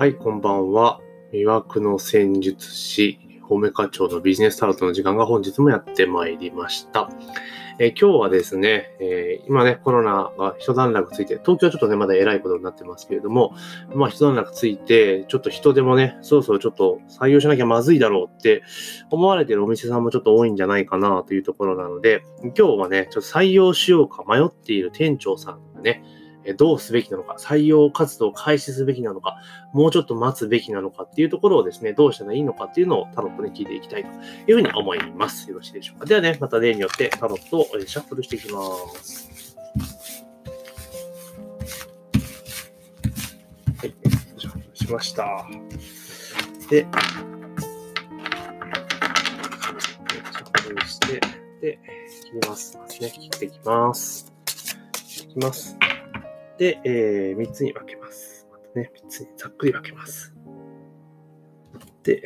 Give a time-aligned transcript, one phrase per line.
[0.00, 0.98] はい、こんばんは。
[1.30, 7.10] 魅惑の戦術師、褒め課長のビジネスタロットの時間が本日もやってまいりました。
[7.78, 13.54] え今日はですね、えー今ね、コロナが一段落ついて、東京はちょっとね、まだ偉いことになってますけれども、
[13.94, 18.62] まあ一段落ついて、ちょっと人でもね、そろそろちょっと採用しなきゃまずいだろうって
[19.10, 26.02] 思われてるお店さんもちょっと多いんじゃないかなというところなので、今日はね、ちょっと採用しようか迷っている店長さんがね、
[26.56, 29.36] どうすべきなのか、採用活動を開始すべきなのか、
[29.72, 34.08] もうちょっと待つべきなのかっていうところをですね、どうしたらいいのかっていうのをタロットに聞いていきたいと
[34.50, 35.50] いうふうに思います。
[35.50, 36.06] よろしいでしょうか。
[36.06, 38.60] ではね、また例によってタロットをシャッフルしていきま
[39.02, 39.56] す。
[43.78, 43.94] はい、
[44.38, 45.46] シャッフルしました。
[46.70, 46.90] で、シャ
[50.44, 51.20] ッフルして、
[51.60, 51.78] で、
[52.24, 52.78] 切ります。
[53.00, 54.32] ね、切っていきます。
[55.22, 55.76] いきます。
[56.60, 58.46] で、えー、3つに分けます。
[58.52, 60.34] またね、3つにざっくり分けます。
[62.02, 62.22] で、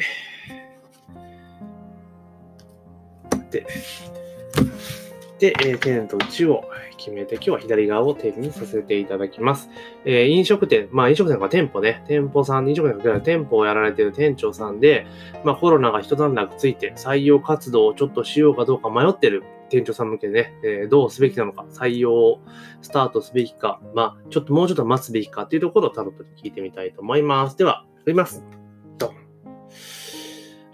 [3.53, 3.65] で、
[5.45, 6.65] で、えー、天と内を
[6.97, 9.69] 決めて、今日は左側を点にさせていただきます。
[10.07, 15.07] えー飲食店、まあ飲食店とか店舗ね、店舗さん、飲食店とか店舗をやられている店長さんで、
[15.45, 22.41] まあコロナが一段落ついて採用活動をちょっとしようかどうか迷ってる店長さん向けでね、えーどうすべきなのか、採用を
[22.81, 27.59] スタートすべきか、まあちょっともうちょっと待つべきかっていうところをタロットに聞いてみたいと思います。
[27.59, 28.64] では、振ります。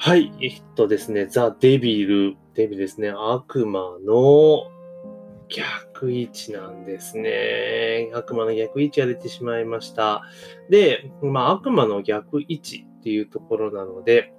[0.03, 4.71] はい、えっとですね、ザ・デビル、デビルですね、悪魔の
[5.51, 8.11] 逆位置なんですね。
[8.15, 10.23] 悪魔の逆位置が出てしまいました。
[10.71, 14.33] で、まあ、悪魔の逆位置っていうところなので、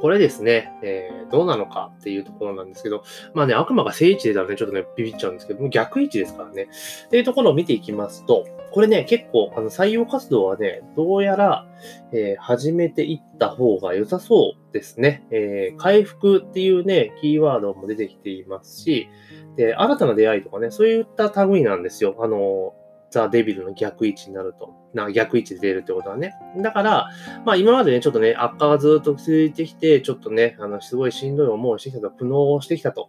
[0.00, 6.68] これですね、えーどうなのかっていうところなんですけど、まあね、悪魔が正位置でたらね、ちょっとね、ビビっちゃうんですけども、逆位置ですからね。
[7.06, 11.66] っていうところを見ていきますと、これね、結構、あの、採用活動はね、どうやら、
[12.12, 15.26] えー始めていった方が良さそうですね。
[15.30, 19.08] えー回復っていうね、キーワードも出てきていますし、
[19.56, 22.16] で、新たな出会いとかね、そういった類なんですよ。
[22.20, 22.74] あの、
[23.10, 24.74] ザ・デビルの逆位置になると。
[24.94, 26.34] な逆位置で出るってことはね。
[26.58, 27.08] だから、
[27.44, 33.08] まあ今までね、ちょっとね、悪化がずっと続いてきて、ちょっとね、あの、すごいしんどい思いをしてきたと、苦悩をしてきたと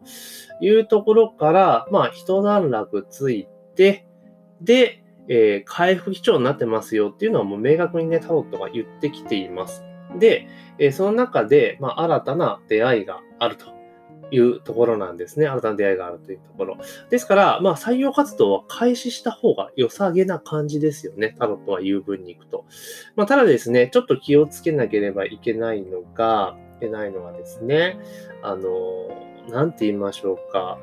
[0.61, 4.05] いうところから、まあ一段落ついて、
[4.61, 9.83] で、えー回復基調になってますよっていうのはもう明確にね、タロットが言ってきています。
[10.17, 10.47] で、
[10.79, 13.65] えその中で、まあ新たな出会いがあると
[14.31, 15.47] いうところなんですね。
[15.47, 16.77] 新たな出会いがあるというところ。
[17.09, 21.35] ですから、まあ採用活動は開始した方が良さげな感じですよね。
[21.37, 22.65] タロットは言う分に行くと。
[23.15, 27.99] まあただですね、ちょっと気をつけなければいけないのが、いけないのはですね、
[28.41, 28.71] あの、
[29.49, 30.79] なんて言いましょうか、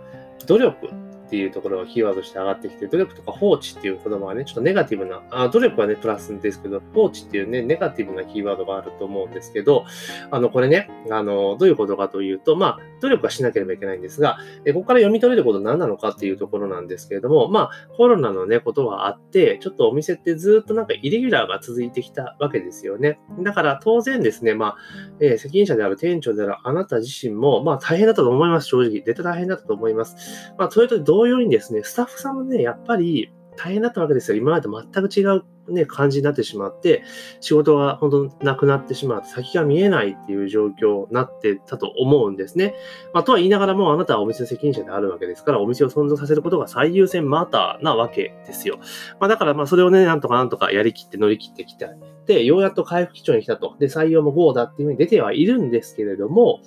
[0.46, 9.84] 努力っていうところがキーワードして上がってきて、努力とか放置っていう言葉がね、ちょっとネガティブな、あ努力はね、プラスですけど、放置っていうね、ネガティブなキーワードがあると思うんですけど、
[10.30, 23.18] あの、これね、あの、どういうことかというと、まあ、努力はしなければいけないんですが、えここから読み取れることは何なのかっていうところなんですけれども、まあ、コロナのね、ことがあって、ちょっとお店ってずっとなんかイレギュラーが続いてきたわけですよね。
[23.40, 24.76] だから当然ですね、まあ、
[25.20, 29.02] えー責任者である店長であるあなた自身も、まあ大変だったと思います、正直。
[29.02, 30.52] 絶対大変だったと思います。
[30.58, 34.36] まあ、それと同様にですね、スタッフさんもね、やっぱり大変だったわけですよ。
[34.36, 37.02] 今までと全く違うね、感じになってしまって、
[37.40, 42.74] 仕事が本当なくなってしまって、先が見えないっていう状況になってたと思うんですね。
[43.12, 48.78] まあ、とは言いながらも、あなたはお店の責任者であるわけですから、お店を存続させることが最優先マーターなわけですよ。
[49.18, 51.88] まあ、だから、まあ、それをね、なんとかなんとかやりきって乗り切ってきた。
[52.26, 53.74] で、ようやっと回復基調に来たと。
[53.78, 56.60] で、採用も GO だっていうふうに出てはいるんですけれども、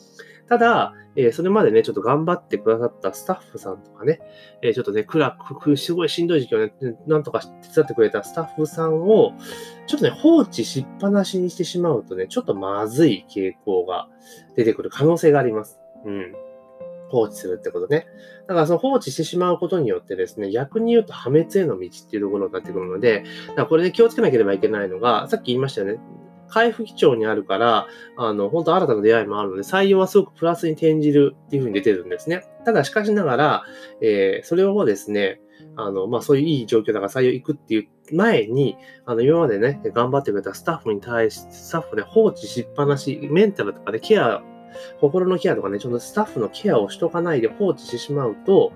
[0.50, 4.20] ただ、えーそれまでね、ちょっと頑張ってくださったスタッフさんとかね、
[4.62, 6.74] えーちょっとね、暗く、すごいしんどい時期をね、
[7.08, 9.34] なんとか手伝ってくれたスタッフさんを、
[9.88, 14.08] ちょっとね、放置しっぱなしにしてしまうとね、ちょっとまずい傾向が
[14.56, 15.80] 出てくる可能性があります。
[16.06, 16.34] うん。
[17.10, 18.06] 放置するってことね。
[18.48, 26.00] だからその放置してしまうことによってですね、逆に言うと破滅への道っていうところになってくるので、だからこれで気をつけなければいけないのが、さっき言いましたよね。
[26.50, 27.88] 回復基調にあるから、
[28.18, 32.44] あの、本当新たな出会いもあるので、採用はすごくプラスに転じるっていうふうに出てるんですね。
[32.66, 33.64] ただ、しかしながら、
[34.02, 35.42] えーそれをですね、
[35.76, 44.42] あの、まあ、そういういい状況だから採用行くっていう前に、あの、今までね、頑張ってくれたスタッフに対し、スタッフね、放置しっぱなし、メンタルとかでケア、
[45.02, 48.72] 心のケアとかね、ちょっとスタッフのケアをしとかないで放置してしまうと、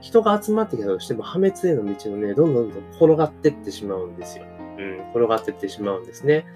[0.00, 4.44] 人が集まってきたとしても破滅への道をね、どんどんどん転がってってしまうんですよ。
[4.78, 6.46] うん、転がってってしまうんですね。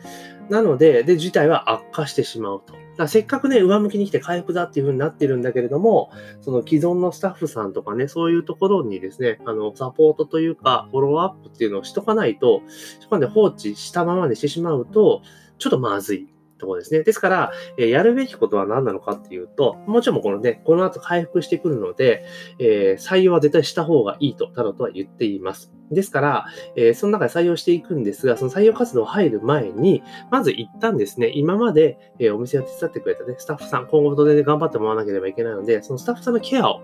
[0.49, 6.11] なので、で、事態は悪化してしまうとからせっかくね、上向きに来て回復だっていう風になってるんだけれども、
[6.43, 12.63] その既存のスタッフさんとかね、そういうところにですね、あの、サポートというか、フォローアップっていうのをしとかないと、
[13.01, 15.23] そこまで放置したままにしてしまうと、
[15.59, 16.29] ちょっとまずい。
[16.59, 17.05] ところですね。
[17.05, 22.25] ですから、え、やるべきことは何なのかっていうと、もちろんこのね、この後回復してくるので、
[22.59, 25.73] えー、採用は絶対した方がいいと、タロとは言っています。
[25.91, 26.47] ですから、
[26.77, 36.83] えー、その中で採用していくんですが、その採用活動入る前に、まず一旦ですね、今まで、えー、お店を手伝ってくれたね、スタッフさん、今後も当然頑張ってもらわなければいけないので、そのスタッフさんのケアを、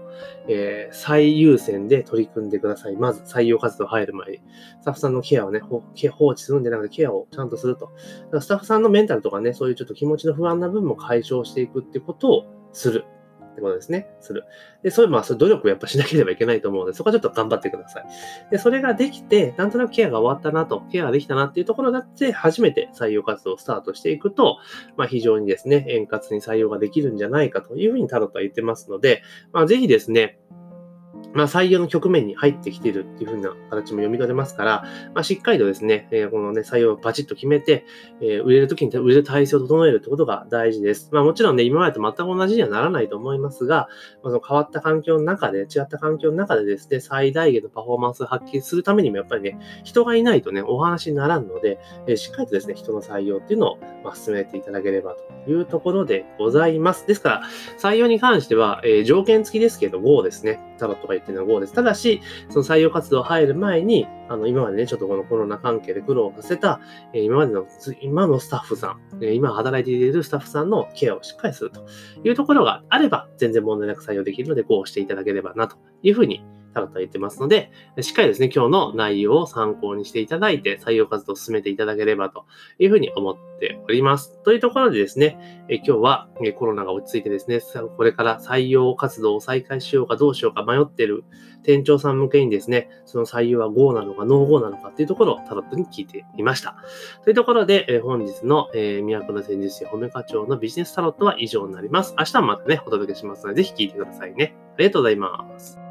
[0.49, 2.97] えー、最優先で取り組んでください。
[2.97, 4.41] まず採用活動入る前に。
[4.81, 5.83] スタッフさんのケアをね、放
[6.27, 7.87] 置するんでなくてケアをちゃんとすると。
[7.87, 7.97] だか
[8.33, 13.05] らスタッフさんのメンタルとかね、そういうちょっと気持ちの不安な部分も解消していくってことをする。
[13.55, 14.09] ってことですね。
[14.21, 14.45] する。
[14.83, 18.05] で、そういう、まあ、そういう努力をやっぱしなければいけないと思うので、そこはちょっと頑張ってください。
[18.51, 24.59] で、それができて、なんとなくケアが終わったなと、ケアができたなっていうところだって、初めて採用活動をスタートしていくと、
[24.97, 29.23] まあ、非常にですね、円滑に採用ができるんじゃないかというふうにタロットは言ってますので、
[29.53, 30.39] まあ、ぜひですね、
[31.35, 34.85] まあ、採用の局面に入ってきているっていう風な形も読み取れますから、
[35.15, 37.85] まあ、しっかりとですね、えー、このね、採用をバチッと決めて、
[38.21, 41.11] えー、売れるときに売れる体制を整えるってことが大事です。
[41.13, 43.89] まあ、もちろんね、今までと全く同じにはならないと思いますが、
[44.23, 57.07] まあ、その変わった環境の中で、違った環境の中でですね、最大限のパフォーマンスを発揮するためにもやっぱりね、人がいないとね、お話にならんので、えー、しっかりとですね、人の採用っていうのを、まあ、進めていただければというところでございます。
[57.07, 57.43] ですから、
[57.79, 60.61] 採用に関しては、えー、条件付きですけど、5ですね。
[60.79, 61.73] タロットが言ってるのは5です。
[61.73, 66.81] ただし、その採用活動入る前に、あの、今までね、ちょっとこのコロナ関係で苦労させた、
[67.12, 67.67] え、今までの、
[68.00, 71.87] 今のスタッフさん、え、今働いているスタッフさんのケアをしっかりすると
[72.25, 76.44] いうところがあれば、全然問題なく採用できるので、こうしていただければなというふうに
[76.75, 82.44] タロット言ってますので、しっかりですね、今日の内容を参考にしていただいて、採用活動を進めていただければと
[82.79, 84.43] いうふうに思っております。
[84.43, 87.61] というところでですね、え今日はコロナが落ち着いてですね、
[87.97, 91.25] これから採用活動を再開しようかどうしようか迷ってる
[91.62, 96.77] 店長さん向けにですね、その採用は GO なのか NO-GO なのかっていうところをタロットに聞いてみました。
[97.25, 102.15] というところで、え本日の、えー、都の戦術師褒め課長のビジネスタロットは以上になります。
[102.19, 104.55] 明日はまたね、お届けしますので、ぜひ聞いてくださいね。
[104.75, 105.84] ありがとうございます。